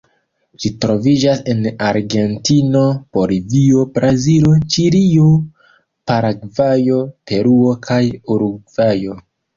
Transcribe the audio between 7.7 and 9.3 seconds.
kaj Urugvajo.